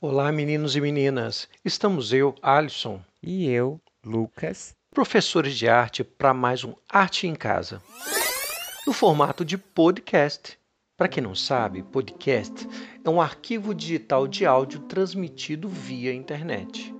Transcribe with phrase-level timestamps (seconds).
[0.00, 1.48] Olá, meninos e meninas.
[1.64, 4.72] Estamos eu, Alisson, E eu, Lucas.
[4.94, 7.82] professores de arte, para mais um Arte em Casa,
[8.86, 10.56] no formato de podcast.
[10.96, 12.64] Para quem não sabe, podcast
[13.04, 16.94] é um arquivo digital de áudio transmitido via internet,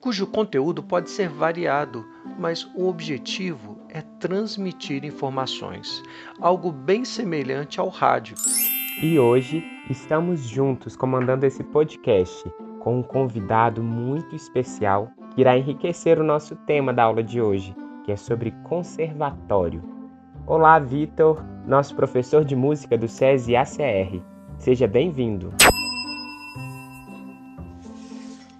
[0.00, 2.06] cujo conteúdo pode ser variado,
[2.38, 6.00] mas o objetivo é transmitir informações,
[6.40, 8.36] algo bem semelhante ao rádio.
[9.00, 16.18] E hoje estamos juntos comandando esse podcast com um convidado muito especial que irá enriquecer
[16.18, 19.84] o nosso tema da aula de hoje, que é sobre conservatório.
[20.48, 24.20] Olá, Vitor, nosso professor de música do SESI ACR.
[24.56, 25.54] Seja bem-vindo.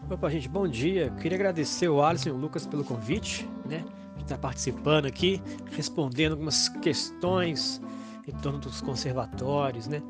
[0.08, 1.10] Opa, gente, bom dia.
[1.20, 3.84] Queria agradecer o Alisson e o Lucas pelo convite, né?
[4.16, 7.82] De estar participando aqui, respondendo algumas questões
[8.28, 10.02] em torno dos conservatórios, né?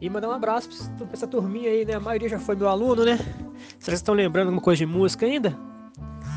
[0.00, 1.94] E mandar um abraço para essa turminha aí, né?
[1.94, 3.18] A maioria já foi meu aluno, né?
[3.78, 5.56] Vocês estão lembrando alguma coisa de música ainda?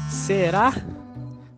[0.09, 0.73] Será?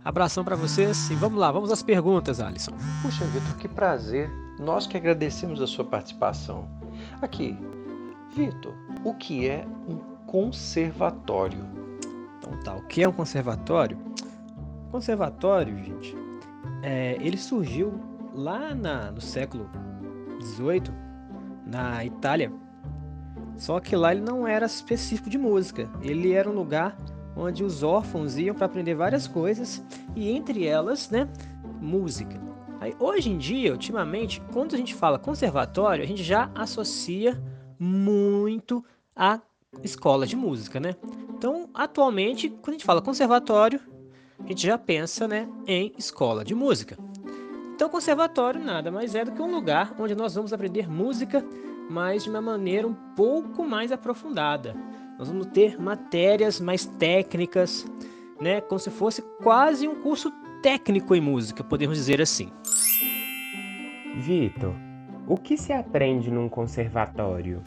[0.05, 2.73] Abração para vocês e vamos lá, vamos às perguntas, Alisson.
[3.01, 4.29] Puxa, Vitor, que prazer.
[4.59, 6.67] Nós que agradecemos a sua participação.
[7.21, 7.57] Aqui,
[8.35, 11.65] Vitor, o que é um conservatório?
[12.37, 13.97] Então tá, o que é um conservatório?
[14.91, 16.15] Conservatório, gente,
[16.83, 17.99] é, ele surgiu
[18.33, 19.69] lá na- no século
[20.41, 20.93] XVIII,
[21.65, 22.51] na Itália.
[23.57, 25.89] Só que lá ele não era específico de música.
[26.01, 26.97] Ele era um lugar
[27.35, 29.83] onde os órfãos iam para aprender várias coisas
[30.15, 31.27] e entre elas, né,
[31.79, 32.41] música.
[32.79, 37.41] Aí, hoje em dia, ultimamente, quando a gente fala conservatório, a gente já associa
[37.79, 38.83] muito
[39.15, 39.39] a
[39.81, 40.95] escola de música, né?
[41.29, 43.79] Então, atualmente, quando a gente fala conservatório,
[44.39, 46.97] a gente já pensa, né, em escola de música.
[47.83, 51.45] Então, conservatório nada mais é do que um lugar onde nós vamos aprender música,
[51.89, 54.73] mas de uma maneira um pouco mais aprofundada.
[55.19, 57.85] Nós vamos ter matérias mais técnicas,
[58.39, 62.49] né, como se fosse quase um curso técnico em música, podemos dizer assim.
[64.15, 64.73] Vitor,
[65.27, 67.61] o que se aprende num conservatório?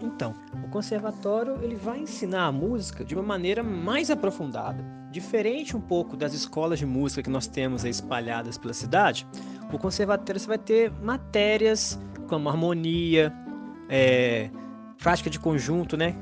[0.00, 0.32] Então,
[0.64, 4.84] o conservatório ele vai ensinar a música de uma maneira mais aprofundada,
[5.16, 9.26] diferente um pouco das escolas de música que nós temos espalhadas pela cidade.
[9.72, 13.32] O conservatório você vai ter matérias como harmonia,
[13.88, 14.50] é,
[14.98, 16.14] prática de conjunto, né?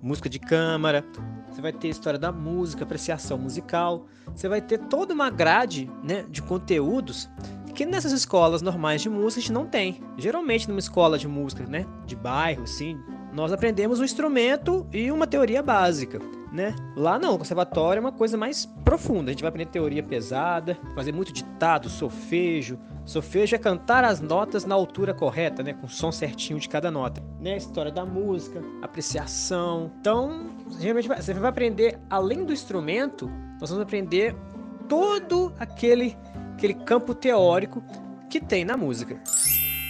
[0.00, 1.04] Música de câmara.
[1.48, 4.06] Você vai ter história da música, apreciação musical.
[4.34, 7.28] Você vai ter toda uma grade, né, de conteúdos
[7.74, 10.00] que nessas escolas normais de música a gente não tem.
[10.16, 12.96] Geralmente numa escola de música, né, de bairro, assim,
[13.32, 16.20] nós aprendemos um instrumento e uma teoria básica,
[16.52, 16.76] né?
[16.94, 19.30] Lá não, o conservatório é uma coisa mais profunda.
[19.30, 22.78] A gente vai aprender teoria pesada, fazer muito ditado, solfejo.
[23.06, 26.90] Solfejo é cantar as notas na altura correta, né, com o som certinho de cada
[26.90, 27.22] nota.
[27.40, 29.90] Né, história da música, apreciação.
[29.98, 34.36] Então, geralmente você vai aprender além do instrumento, nós vamos aprender
[34.88, 36.16] todo aquele
[36.54, 37.82] aquele campo teórico
[38.30, 39.20] que tem na música.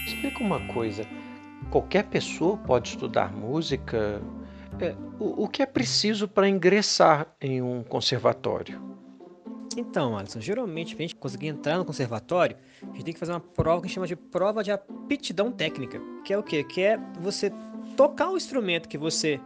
[0.06, 1.04] Explica uma coisa.
[1.70, 4.20] Qualquer pessoa pode estudar música?
[4.80, 8.80] É, o, o que é preciso para ingressar em um conservatório?
[9.76, 13.32] Então, Alisson, geralmente, para a gente conseguir entrar no conservatório, a gente tem que fazer
[13.32, 16.00] uma prova que a gente chama de prova de aptidão técnica.
[16.24, 16.62] Que é o quê?
[16.62, 17.50] Que é você
[17.96, 19.40] tocar o instrumento que você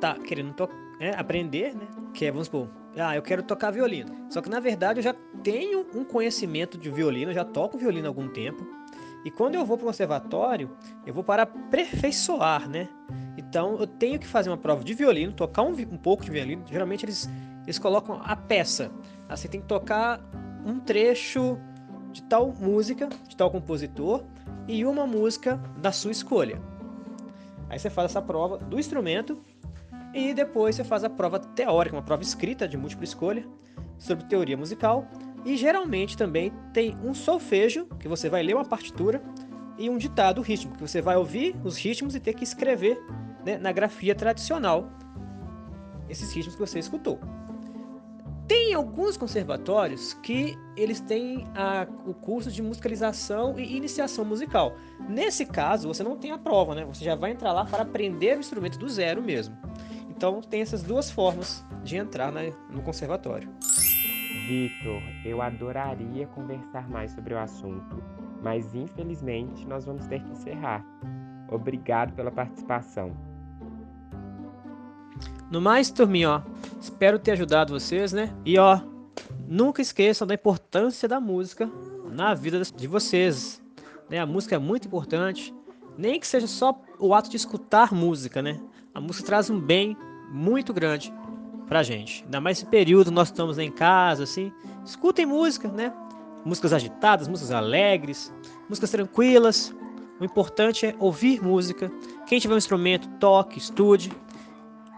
[0.00, 0.54] tá querendo
[1.00, 1.86] né, aprender, né?
[2.14, 4.26] Que é, vamos supor, ah, eu quero tocar violino.
[4.30, 8.10] Só que na verdade eu já tenho um conhecimento de violino, já toco violino há
[8.10, 8.64] algum tempo.
[9.24, 10.70] E quando eu vou para o conservatório,
[11.06, 12.88] eu vou para aperfeiçoar, né?
[13.36, 16.64] Então eu tenho que fazer uma prova de violino, tocar um, um pouco de violino.
[16.68, 17.30] Geralmente eles,
[17.64, 18.90] eles colocam a peça.
[19.28, 20.20] Assim, tem que tocar
[20.64, 21.58] um trecho
[22.12, 24.24] de tal música, de tal compositor,
[24.68, 26.60] e uma música da sua escolha.
[27.68, 29.38] Aí você faz essa prova do instrumento
[30.12, 33.46] e depois você faz a prova teórica, uma prova escrita de múltipla escolha
[33.98, 35.06] sobre teoria musical.
[35.44, 39.22] E geralmente também tem um solfejo, que você vai ler uma partitura,
[39.78, 43.00] e um ditado rítmico, que você vai ouvir os ritmos e ter que escrever
[43.44, 44.88] né, na grafia tradicional
[46.08, 47.18] esses ritmos que você escutou.
[48.46, 54.76] Tem alguns conservatórios que eles têm a- o curso de musicalização e iniciação musical.
[55.08, 56.84] Nesse caso, você não tem a prova, né?
[56.84, 59.56] Você já vai entrar lá para aprender o instrumento do zero mesmo.
[60.10, 63.48] Então, tem essas duas formas de entrar na- no conservatório.
[64.52, 68.02] Vitor, eu adoraria conversar mais sobre o assunto,
[68.42, 70.84] mas infelizmente nós vamos ter que encerrar.
[71.50, 73.16] Obrigado pela participação.
[75.50, 76.42] No mais, turminha, ó,
[76.78, 78.30] espero ter ajudado vocês, né?
[78.44, 78.78] E ó,
[79.48, 81.70] nunca esqueçam da importância da música
[82.10, 83.62] na vida de vocês.
[84.10, 84.18] Né?
[84.18, 85.54] A música é muito importante,
[85.96, 88.60] nem que seja só o ato de escutar música, né?
[88.94, 89.96] A música traz um bem
[90.30, 91.10] muito grande
[91.72, 92.22] pra gente.
[92.24, 94.52] Ainda mais esse período nós estamos em casa, assim.
[94.84, 95.90] Escutem música, né?
[96.44, 98.30] Músicas agitadas, músicas alegres,
[98.68, 99.74] músicas tranquilas.
[100.20, 101.90] O importante é ouvir música.
[102.26, 104.12] Quem tiver um instrumento, toque, estude.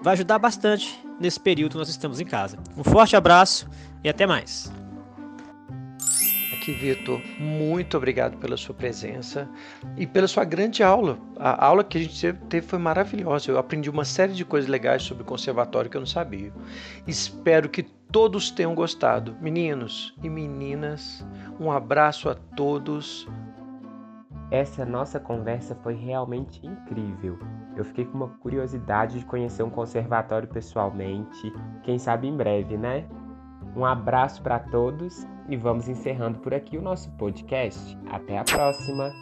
[0.03, 2.59] Vai ajudar bastante nesse período que nós estamos em casa.
[2.77, 3.69] Um forte abraço
[4.03, 4.73] e até mais
[6.65, 7.21] aqui, Vitor.
[7.39, 9.49] Muito obrigado pela sua presença
[9.97, 11.19] e pela sua grande aula.
[11.39, 13.51] A aula que a gente teve foi maravilhosa.
[13.51, 16.53] Eu aprendi uma série de coisas legais sobre o conservatório que eu não sabia.
[17.07, 19.37] Espero que todos tenham gostado.
[19.41, 21.25] Meninos e meninas,
[21.61, 23.29] um abraço a todos.
[24.51, 27.39] Essa nossa conversa foi realmente incrível.
[27.77, 31.53] Eu fiquei com uma curiosidade de conhecer um conservatório pessoalmente.
[31.83, 33.05] Quem sabe em breve, né?
[33.77, 37.96] Um abraço para todos e vamos encerrando por aqui o nosso podcast.
[38.11, 39.12] Até a próxima!